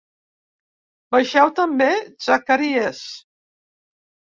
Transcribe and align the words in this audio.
Vegeu 1.17 1.51
també 1.61 1.91
Zacaries. 2.29 3.05